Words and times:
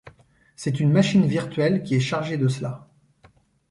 C'est 0.55 0.79
une 0.79 0.91
machine 0.91 1.27
virtuelle 1.27 1.83
qui 1.83 1.93
est 1.93 1.99
chargée 1.99 2.39
de 2.39 2.47
cela. 2.47 2.89